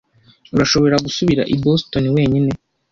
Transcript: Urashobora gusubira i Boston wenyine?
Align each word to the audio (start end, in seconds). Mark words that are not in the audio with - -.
Urashobora 0.55 0.95
gusubira 1.05 1.41
i 1.53 1.55
Boston 1.63 2.03
wenyine? 2.15 2.51